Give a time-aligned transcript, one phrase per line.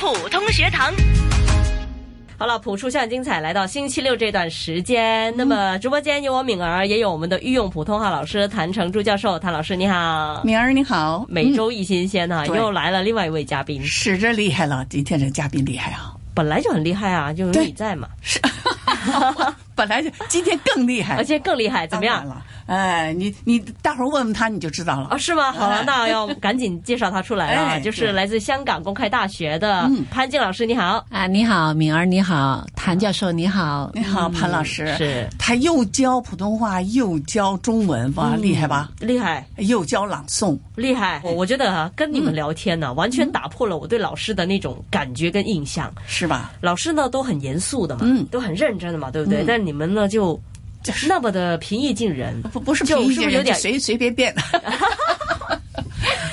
[0.00, 0.90] 普通学堂。
[2.38, 5.30] 好了，普出校精彩，来到星期六这段时间。
[5.36, 9.38] 那么直播间有我敏儿，也有我们的御用普通话老师谭成珠教授。
[9.38, 18.08] 谭老师你好，敏儿你好，每周一新鲜哈、对又来了另外一位嘉宾，是这厉害了，今天这嘉宾厉害啊，本来就很厉害啊，就有你在嘛，
[19.80, 22.26] 本来就今天更厉害，而且更厉害，怎么样？
[22.26, 22.42] 了？
[22.66, 25.50] 哎，你你待会儿问问他你就知道了啊， 是吗？
[25.56, 31.02] 好了，哎那要赶紧介绍他出来了，哎就是来自香港公开大学的嗯潘静老师，你好。
[31.08, 33.90] 啊，你好，敏儿，你好，谭教授，你好。
[33.94, 38.90] 你好，潘老师，是他又教普通话又教中文，哇，厉害吧？
[39.00, 41.20] 厉害又教朗诵，厉害！
[41.24, 45.92] 我我觉得啊，跟你嗯们聊天呢、完全打破了我对老师的那种感觉跟印象。
[46.06, 46.52] 是吧？
[46.60, 49.42] 老师呢都很严肃的嘛，嗯都很认真的嘛，对不对？
[49.42, 50.40] 嗯但你们呢就
[50.82, 54.34] 就是那么的平易近人，不不是就平易近人，是不是有点就随随便便。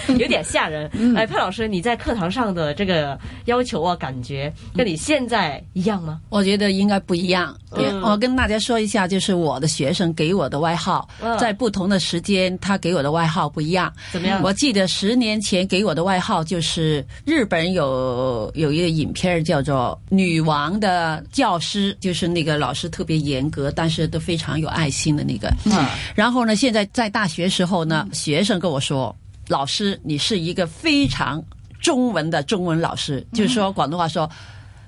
[0.18, 0.90] 有点吓人。
[0.94, 6.20] 嗯哎，潘老师，你在课堂上的这个要求啊，感觉跟你现在一样吗？
[6.30, 7.56] 我觉得应该不一样。
[7.76, 13.92] 嗯我跟大家说一下，就是我的学生给我的外号，嗯在不同的时间，他给我的外号不一样。
[14.12, 14.42] 怎么样？
[14.42, 25.50] 我记得十年前给我的外号就是日本有有一个影片叫做《女王的教师》，就是那个老师特别严格，但是都非常有爱心的那个。
[25.66, 25.86] 嗯
[26.16, 29.16] 然后呢，现在在大学时候呢，学生跟我說：
[29.48, 31.44] 老师，你是一个非常
[31.80, 34.30] 中文的中文老師，就是说广东话说，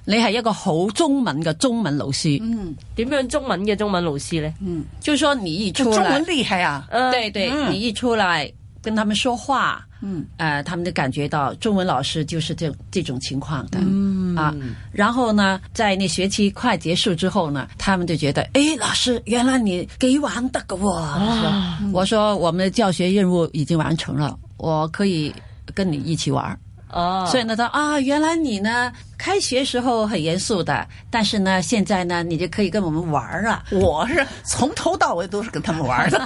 [0.05, 2.37] 你係一个好中文嘅中文老师。
[2.41, 4.53] 嗯點樣中文嘅中文老师呢？
[4.61, 6.87] 嗯，就是說你一出來中文，厉害啊！
[6.89, 13.79] 呃，對對，嗯你一出来跟他们说话，嗯呃，他们就感觉到中文老师就是这这种情况的。
[13.81, 14.53] 嗯啊，
[14.91, 20.93] 然后呢，在那学期快结束之后呢，他们就觉得，誒，老师，原来你幾玩得㗎喎。
[20.93, 25.33] 啊我说我们的教学任务已经完成了，我可以
[25.73, 26.57] 跟你一起玩。
[26.91, 33.63] 哦，所以呢，他啊，原来你呢开学时候很严肃的，但是呢，现在呢，你就可以跟我们玩啊。
[33.71, 36.19] 我是从头到尾都是跟他们玩的。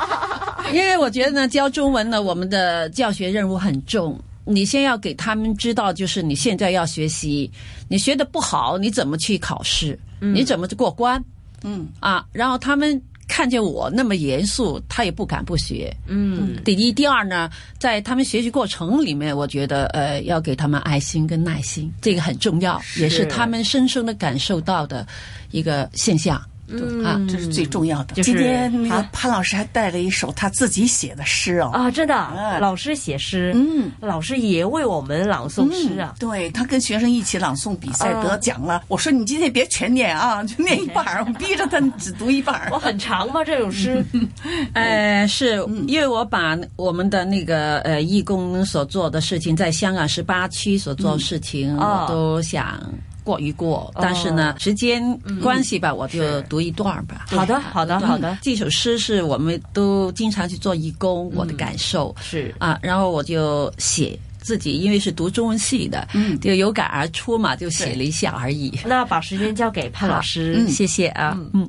[0.72, 4.18] 因为我觉得呢，教中文呢，我们的教学任务很重。
[4.46, 7.50] 你先要给他们知道，就是你现在要学习，
[7.88, 9.96] 你学的不好，你怎么去考試？
[10.18, 11.22] 你怎么过关？
[11.62, 15.96] 嗯啊，然后他們看见我那么严肃，他也不敢不学。
[16.08, 17.48] 嗯第一、第二呢，
[17.78, 25.06] 在他们学习过程里面，我觉得呃，要给他们爱心跟耐心，这个很重要，也是他们深深的感受到的
[25.52, 26.42] 一个现象。
[26.72, 28.22] 嗯啊这是最重要的。
[28.22, 31.70] 今天那个啊潘老师还带了一首他自己写的诗哦。
[31.72, 36.14] 啊，真的老师写诗，嗯，老师也为我们朗诵诗啊。
[36.18, 38.82] 对他跟学生一起朗诵比赛啊得奖了。
[38.88, 42.78] 我说你今天别全念啊，就念一半儿，我逼着他只读一半儿我，。
[42.78, 43.44] 很长吗？
[43.44, 44.04] 这首诗？
[44.74, 52.80] 呃，是因为我把我们的那个呃义工所做的事情，在香港十八区所做事情，哦我都想
[53.22, 57.26] 过一过，但是呢，时间关系吧，我就读一段吧。
[57.28, 62.14] 好的，好的，好的，这首诗是我们都经常去做义工，我的感受。
[62.20, 62.54] 是。
[62.58, 66.38] 啊，然后我就写自己，因为是读中文系的，嗯。
[66.40, 68.78] 就有感而出嘛，就写了一下而已。
[68.84, 70.54] 那把时间交给潘老师。
[70.58, 71.38] 嗯，谢谢啊。
[71.52, 71.68] 嗯，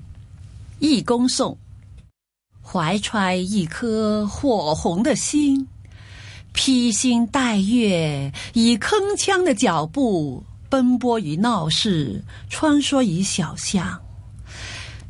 [0.80, 1.58] 义工颂，
[2.62, 5.68] 怀揣一颗火红的心，
[6.54, 14.02] 披星戴月，以铿锵的脚步奔波于闹市，穿梭于小巷，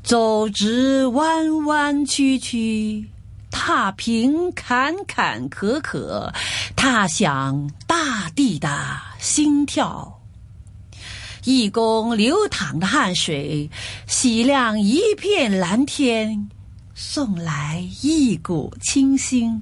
[0.02, 3.08] 走直弯弯曲曲。
[3.52, 6.34] 踏平坎坎坷坷，
[6.76, 10.20] 踏响大地的心跳。
[11.44, 13.70] 义工流淌的汗水，
[14.08, 16.50] 洗亮一片蓝天，
[16.96, 19.62] 送来一股清新。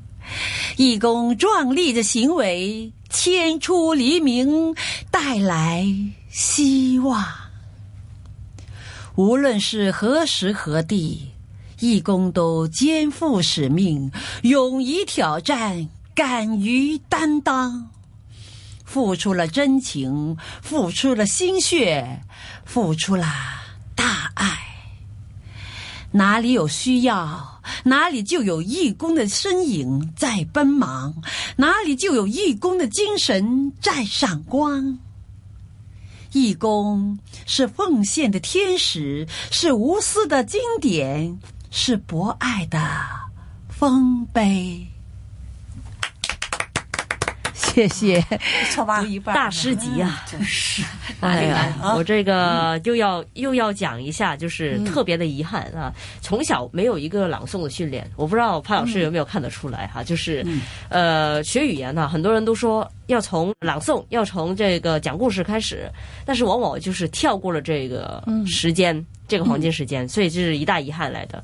[0.77, 4.75] 义工壮丽的行为，牵出黎明，
[5.11, 5.85] 带来
[6.29, 7.25] 希望。
[9.15, 11.31] 无论是何时何地，
[11.79, 14.11] 义工都肩负使命，
[14.43, 17.89] 勇于挑战，敢于担当。
[18.85, 22.23] 付出了真情，付出了心血，
[22.65, 23.25] 付出了
[23.93, 24.57] 大爱。
[26.11, 31.13] 哪里有需要，哪里就有义工的身影在奔忙，
[31.55, 34.97] 哪里就有义工的精神在闪光。
[36.31, 37.17] 义工
[37.47, 41.39] 是奉献的天使，是无私的经典，
[41.71, 42.79] 是博爱的
[43.69, 44.87] 丰碑。
[47.73, 48.19] 谢谢。
[48.19, 48.21] 谢。
[48.21, 49.03] 不错吧？
[49.25, 50.23] 大师级啊！
[50.29, 50.83] 真是，
[51.19, 60.45] 哎呀我这个又要又要讲一下，就是特别的遗憾啊，从小没有一个朗诵的训练，我不知道潘老师有没有看得出来哈，就是
[60.89, 65.89] 呃学语言呢，很多人都说要从朗诵，要从这个讲故事开始，
[66.25, 71.43] 但是往往就是跳过了这个时间，这个黄金时间，所以这是一大遗憾来的。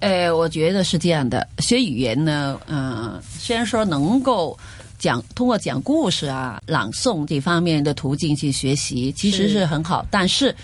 [0.00, 4.58] 呃，我觉得是这样的，学语言呢，嗯、虽然说能够
[5.00, 9.66] 讲通过讲故事啊、朗诵这方面的途径去学习，其实是是。
[9.66, 10.54] 很好，但是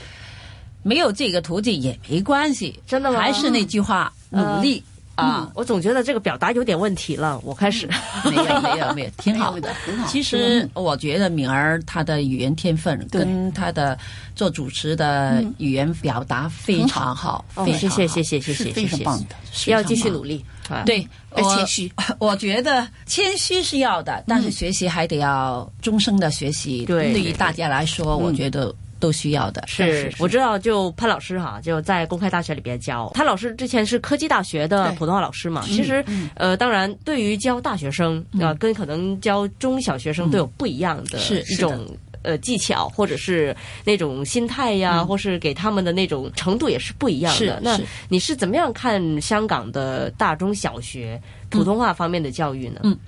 [0.82, 3.18] 没有这个途径也没关系，真的吗？
[3.18, 4.82] 还是那句话，努力
[5.16, 5.50] 啊。
[5.54, 7.88] 我总觉得这个表达有点问题了，我开始。
[8.24, 9.74] 没有没有没有，挺好的。
[9.84, 13.98] 很好其实我觉得敏儿她的语言天分跟她的
[14.34, 19.04] 做主持的语言表达非常好，哦，非常谢谢谢谢谢谢，非常谢谢。
[19.04, 19.34] 棒的，
[19.66, 20.44] 要继续努力。
[20.68, 21.92] 啊，对，我谦虚。
[22.18, 26.84] 我觉得谦虚是要的，但是学习还得要终生的学习。
[26.84, 27.12] 对。
[27.12, 29.62] 对于大家来说，我觉得都需要的。
[29.66, 33.08] 是，我知道，就潘老师哈，就在公开大学里边教。
[33.14, 36.04] 潘老师之前是科技大学的普通话老师嘛，其实
[36.34, 41.86] 呃，当然对于教大学生啊、呃跟可能教中小学生都有不一样的是一种。
[42.22, 43.54] 呃，技巧或者是
[43.84, 47.60] 那种心态呀，或是给他们的那种程度也是不一样的。
[47.62, 47.78] 那
[48.08, 52.80] 你是怎么样看香港的大中小学普通话方面的教育呢？
[52.82, 52.98] 嗯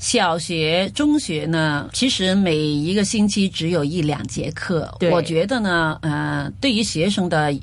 [0.00, 4.92] 小学、中学呢，其实每一个星期只有一两节课。
[5.12, 7.54] 我觉得呢，呃，对于学生的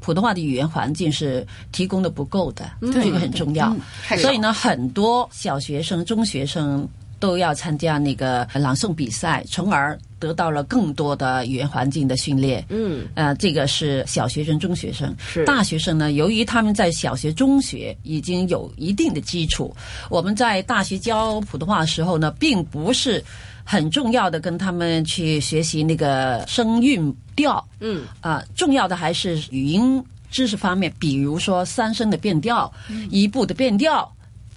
[0.00, 3.76] 普通话的语言环境是提供的不够的，这个很重要。
[4.18, 6.88] 所以呢，很多小学生、中学生
[7.24, 12.62] 都要参加那个朗诵比赛，从而得到了更多的语言环境的训练。
[12.68, 15.16] 嗯，呃，这个是小学生、中学生。
[15.18, 19.74] 是大学生呢，由于他们在小学、中学已经有一定的基础，
[20.10, 23.24] 我们在大学教普通话的时候呢，并不是
[23.64, 27.66] 很重要的跟他们去学习那个声韵调。
[27.80, 32.70] 嗯，啊、重要的还是语音知识方面，比如说三声的变调、
[33.08, 34.13] 一步的变调。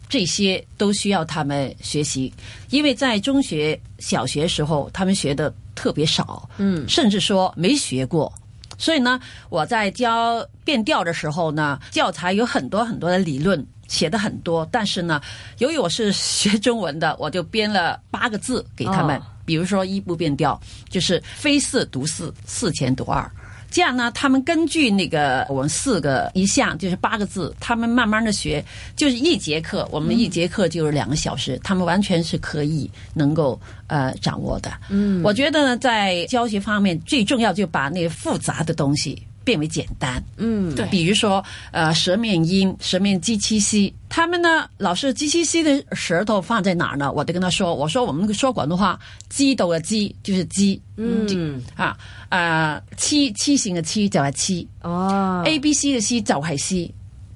[0.09, 2.33] 这些都需要他们学习，
[2.69, 8.31] 因为在中学、小学时候，他们学的特别少，嗯，甚至说没学过。
[8.77, 9.19] 所以呢，
[9.49, 15.19] 我在教变调的时候呢，教材有很多很多的理论，写的很多，但是呢，
[15.57, 20.59] 由于我是学中文的，我就编了八个字给他们，哦比如说一步变调，
[20.89, 23.31] 就是非四读四，四前读二。
[23.69, 28.63] 这样呢，他们根据那个我们四个一项就是八个字，他们慢慢的学，
[28.95, 34.71] 就是一节课，我们一节课就是两个小时，他们完全是可以能够呃掌握的。
[34.89, 40.21] 嗯，我觉得呢，在教学方面最重要就把那个复杂的东西变为简单。
[40.35, 41.41] 嗯，对比如说
[41.71, 47.09] 呃舌面音、舌面 G 七 C，，他们呢老是 G 七 C 的舌头放在哪儿呢？
[47.09, 48.99] 我就跟他说，我说我们说广东话，
[49.29, 51.97] 鸡斗的鸡就是鸡，嗯，啊
[52.27, 56.93] 啊七七形的七就係七、哦 a B C 的 C 就係 C。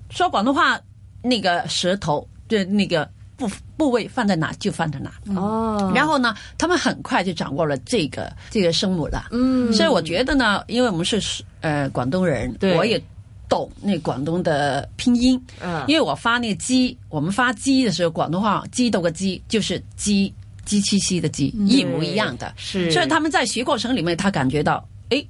[0.09, 0.77] 说广东话
[1.21, 3.09] 那个舌头的那個
[3.47, 5.11] 部部位放在哪就放在哪。
[5.35, 9.25] 哦，然后呢，他们很快就掌握了这个这个声母了。
[9.31, 13.01] 嗯所以我觉得呢，因为我们是呃广东人，对我也
[13.49, 15.41] 懂那广东的拼音。
[15.59, 20.31] 嗯因为我发那个鸡，我们发鸡的时候，广东话鸡斗个鸡就是鸡
[20.63, 22.53] 鸡七七的鸡，一模一样的。
[22.57, 25.25] 是所以他们在学过程里面，他感觉到，哎，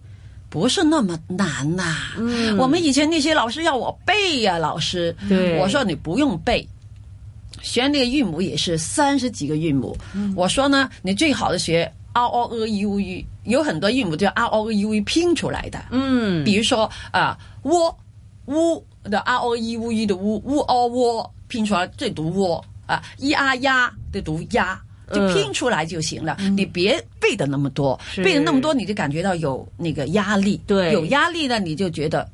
[0.49, 6.67] 不是那么难呐、嗯我们以前那些老师要我背呀、老师，对我说你不用背。
[7.61, 17.95] 学那个韵母也是三十几个韵母，嗯我说呢，你最好的学 r o e u u，有很多韵母就 r o e u u 拼出来的，嗯比如说啊，窝
[18.47, 24.81] 乌的 r o e u u 的乌乌哦窝拼出来这读窝啊，一啊呀的读呀。
[25.13, 32.25] 就嗯拼出来就行了，你别背的那么多，背的那么多你就感觉到有那个压力，对有压力呢，你就觉得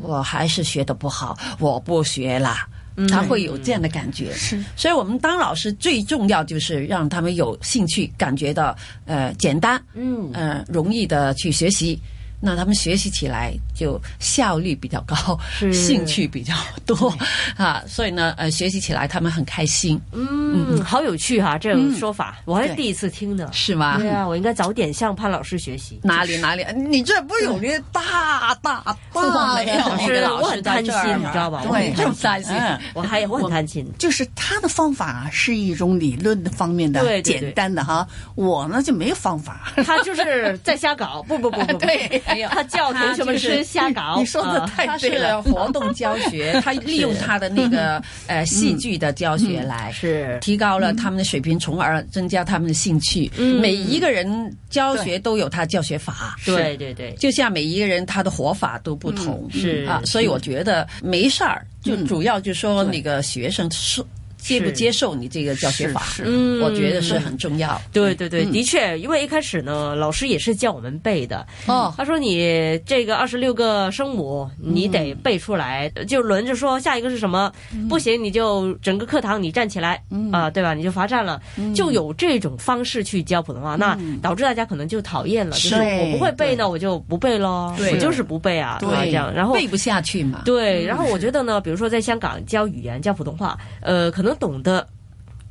[0.00, 2.64] 我还是学的不好，我不学啦。
[3.08, 10.30] 他会有这样的感觉，是，所以我们当老师最重要就是让他们有兴趣，感觉到呃简单，嗯。
[10.32, 11.98] 呃容易的去学习，
[12.44, 15.38] 那他们学习起来就效率比较高，
[15.72, 16.52] 兴趣比较
[16.84, 17.16] 多
[17.56, 23.48] 啊，所以呢，呃，学习起来他们很开心，嗯，好有趣哈，这种说法我还是第一次听呢。
[23.52, 23.96] 是吗？
[23.98, 26.00] 对啊，我应该早点向潘老师学习。
[26.02, 26.64] 哪里哪里？
[26.74, 28.82] 你这不是有那大大
[29.12, 31.62] 大的没有那个老我很贪心，你知道吧？
[31.64, 32.52] 我对很这么担心？
[32.56, 33.86] 嗯我还我很贪心。
[33.98, 39.72] 就是他的方法是一种理论的方面的对对对简单的哈，我呢就没有方法。
[39.84, 44.16] 他就是在瞎搞，不不不不，不 对没有他教同学们是瞎搞。
[44.18, 45.42] 你说的啊太对了。
[45.42, 50.38] 是活动教学， 他利用他的那个呃戏剧的教学来是。
[50.40, 53.30] 提高了他们的水平，从而增加他们的兴趣。
[53.36, 64.02] 嗯每一个人教学都有他教学法，对对对，就像每一个人他的活法都不同，是啊，所以我觉得没事儿，就主要就说那个学生是
[64.42, 67.80] 接不接受你这个教学法，嗯我觉得是很重要。
[67.92, 71.46] 对对对，的确，因为一开始呢，老师也是叫我们背的。
[71.66, 77.52] 哦，他说你这个二十六个声母你得背出来，就轮着说下一个是什么，
[77.88, 80.74] 不行你就整个课堂你站起来啊、对吧？
[80.74, 81.40] 你就罚站了，
[81.74, 87.92] 就有这种方式去教普通话，那导致大家可能就讨厌了，就是我不会背呢，我就不背喽，对。
[87.92, 90.42] 我就是不背啊，对这样，然后背不下去嘛。
[90.46, 94.86] 对，然后我觉得呢，比如说在香港教语言、教普通话，呃，可能懂得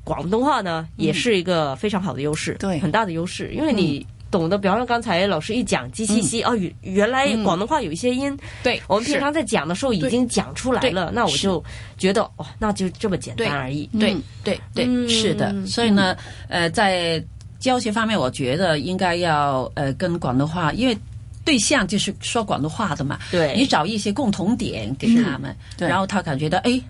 [0.03, 2.79] 广东话呢，也是一个非常好的优势，对。
[2.79, 4.05] 很大的优势，因为你。
[4.31, 8.33] 懂得，比方说刚才老师一讲 C C 哦，原原来广东话有一些音，
[8.63, 11.61] 对我们平常在讲的时候已经讲出来了，那我就
[11.97, 13.89] 觉得哦，那就这么简单而已。
[13.99, 15.53] 对嗯对对，嗯是的。
[15.65, 16.15] 所以呢，
[16.47, 17.21] 呃，在
[17.59, 20.97] 教学方面，我觉得应该要呃跟广东话，因为
[21.43, 23.53] 对象就是说广东话的嘛，对。
[23.57, 26.81] 你找一些共同点给他们，然后他感觉到哎。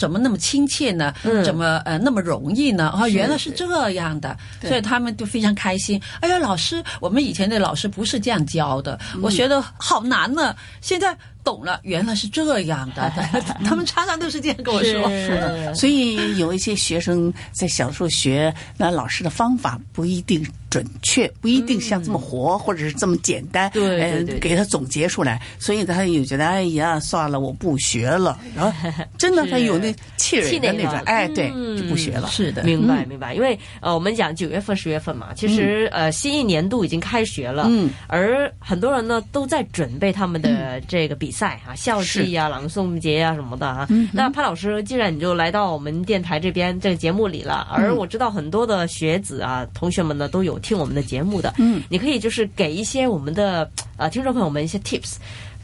[0.00, 1.12] 怎么那么亲切呢？
[1.24, 2.90] 嗯怎么呃那么容易呢？
[2.98, 6.00] 哦，原来是这样的，所以他们就非常开心。
[6.20, 10.56] 哎呀，老师，我们以前的老师不是这样教的，我学的好难呢。
[10.80, 11.14] 现在
[11.44, 13.10] 懂了，原来是这样的。
[13.64, 15.08] 他们常常都是这样跟我说。
[15.08, 23.70] 是 所以有一些学生在小时候学，那老师的方法不一定准确，不一定像这么活，或者是这么简单。
[23.72, 28.38] 对对呃对给他总结出来，所以他有觉得，哎呀，算了，我不学了。
[28.54, 28.72] 然后
[29.18, 29.94] 真的他有那
[30.30, 32.28] 气气馁那种，哎，对，嗯就不学了。
[32.28, 43.88] 是的，明白明白，因为呃，我们讲九月份、十月份嘛，其实、呃，新一年度已经开学了，嗯，而很多人呢都在准备他们的这个比赛啊，校际啊、朗诵节啊什么的啊。
[44.12, 55.16] 那潘老师，既然你就来到我们电台这边这个节目里了，而我知道很多的学子啊、同学们呢都有听我们的节目的，嗯，你可以就是给一些我们的呃听众朋友们一些 tips。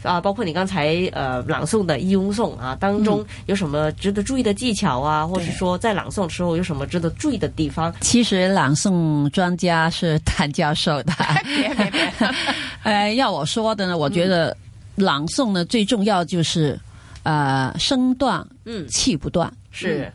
[0.03, 7.93] 啊，包括你刚才呃朗诵的《义翁颂》啊，当中有什么值得注意的技巧啊，或者说在朗诵的时候有什么值得注意的地方？
[8.01, 11.13] 其实朗诵专家是谭教授的。
[11.43, 12.13] 别 别别，
[12.83, 14.55] 呃，要我说的呢，我觉得
[14.95, 16.79] 朗诵呢最重要就是
[17.23, 19.51] 呃声断，嗯气不断。
[19.71, 20.11] 是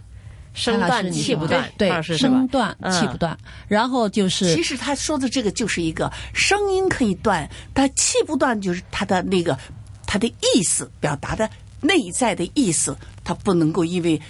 [0.52, 3.37] 声断气不断，对声断嗯气不断。
[3.68, 9.59] 然后就是其实他说的这个就是一个声音可以断，但气不断就是他的那个
[10.06, 11.49] 他的意思表达的
[11.80, 14.21] 内在的意思，他不能够因为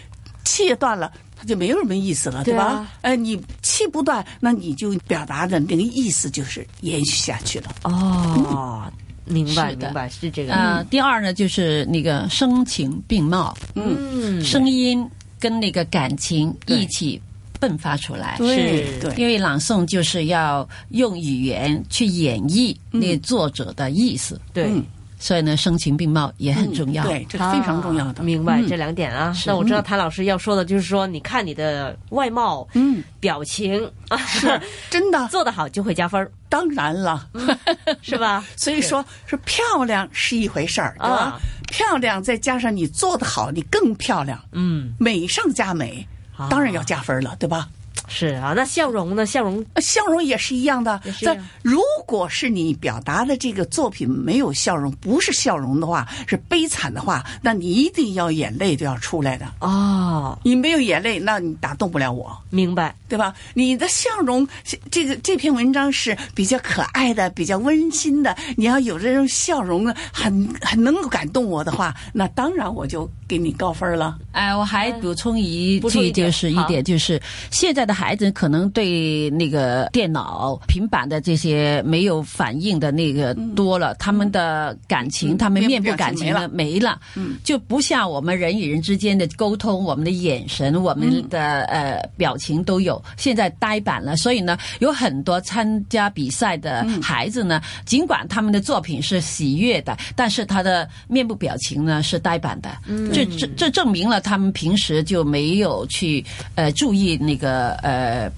[0.45, 1.13] 气断了。
[1.35, 2.69] 他就没有什么意思了，对吧？
[2.69, 7.75] 对啊呃，你气不断，那你就表达的那个意思就是延续下去了。
[7.83, 8.85] 哦，
[9.25, 15.05] 明白的明白是这个，呃，第二呢就是那个声情并茂，嗯，声音
[15.43, 17.21] 跟那个感情一起
[17.61, 18.37] 迸发出来。
[18.39, 24.67] 是对，因为朗诵就是要用语言去演绎那作者的意思，对。
[24.67, 24.85] 嗯
[25.25, 27.05] 所以呢，声情并茂也很重要。
[27.05, 28.21] 对，这是非常重要的。
[28.21, 29.33] 啊明白嗯这两点啊。
[29.47, 37.29] 那我知道谭老师要说的就是说，你看你的外貌、嗯，表情啊，是 真的，做得好就会加分儿，当然了。
[38.03, 38.45] 是吧？
[38.59, 41.41] 所以说，是漂亮是一回事儿，对吧？
[41.73, 46.49] 啊漂亮再加上你做的好，你更漂亮，嗯，美上加美，啊。
[46.51, 47.69] 当然要加分了，对吧？
[48.09, 48.53] 是啊。
[48.55, 49.25] 那笑容呢？
[49.27, 59.47] 笑容呃笑容也是一样的在如果是你表达的这个作品没有笑容，不是笑容的话，是悲惨的话，那你一定要眼泪都要出来的。
[59.61, 62.37] 哦，你没有眼泪，那你打动不了我。
[62.51, 62.95] 明白。
[63.09, 63.35] 对吧？
[63.53, 64.49] 你的笑容，
[64.91, 68.35] 这个这篇文章是比较可爱的，比较温馨的。
[68.57, 74.19] 你要有这种笑容呢，很很能够感动我的话，那当然我就给你高分了。
[74.33, 94.17] 哎，我还补充一句，就是一点，就是现在的孩子可能对那个电脑、平板的这些没有反应的那个多了，他们的感情，嗯他们面部感情呢没了，嗯就不像我们人与人之间的沟通，我们的眼神、我们的呃表情都有，现在呆板了。
[94.17, 102.71] 所以呢，有很多参加比赛的孩子呢，尽管他们的作品是喜悦的，但是他的面部表情呢是呆板的。
[103.13, 108.33] 这这这证明了他们平时就没有去呃注意那个呃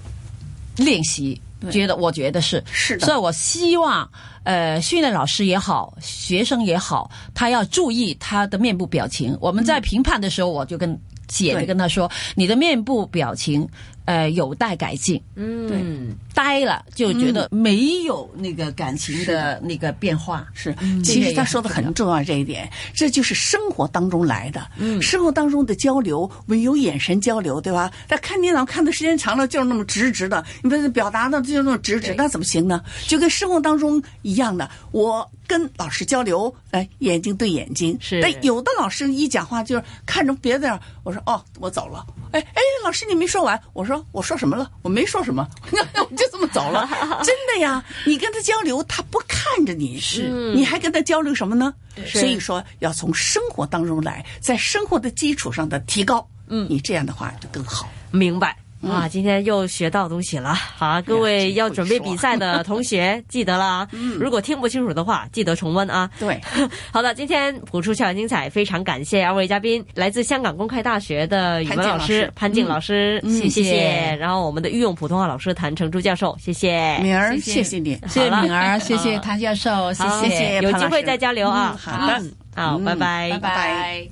[0.75, 1.39] 练习。
[1.71, 4.07] 觉得我觉得是是的所以我希望
[4.43, 9.35] 呃训练老师也好，学生也好，他要注意他的面部表情。
[9.41, 10.95] 我们在评判的时候，我就跟
[11.27, 13.67] 姐对就跟他说，你的面部表情
[14.05, 15.21] 呃有待改进。
[15.35, 20.47] 嗯，呆了就觉得没有那个感情的那个变化。
[20.53, 24.65] 是，这其实他说的很重要这一点，这就是生活当中来的。
[24.77, 27.91] 嗯，生活当中的交流，我们有眼神交流，对吧？
[28.07, 32.81] 他看电脑看的时间长了，就是那么直直的，你不是表达的就是那么直直，那怎么行呢？
[33.07, 37.97] 就跟生活当中一样的，我跟老师交流，哎，眼睛对眼睛。
[38.01, 42.05] 是但有的老师一讲话就是看着别的，我说哦，我走了。
[42.31, 44.69] 哎哎，老师你没说完，我说我说什么了？
[44.81, 46.87] 我没说什么， 我就这么走了。
[47.23, 51.73] 真的呀，你跟他交流，他不看着你，是，你还跟他交流什么呢？
[52.05, 56.27] 是所以说要从生活当中来，在生活的基础上的提高。
[56.47, 57.89] 嗯，你这样的话就更好。
[58.11, 58.55] 明白。
[58.81, 60.53] 啊，今天又学到东西了。
[60.53, 63.87] 好啊，各位要准备比赛的同学记得了啊。
[64.19, 66.09] 如果听不清楚的话，记得重温啊。
[66.19, 66.39] 对，
[66.91, 74.15] 好的，今天谱出校园精彩，非常感谢二位嘉宾，来自香港公开大学的语文老师潘静老师，谢谢谢。
[74.19, 76.97] 然后我们的御用普通话老师谭成珠教授，谢谢。
[76.99, 77.95] 敏儿，谢谢你。
[78.07, 81.75] 谢谢敏儿， 谢谢谭教授，谢好谢谢有机会再交流啊。
[81.75, 84.07] 嗯好的嗯好，嗯拜拜，拜拜。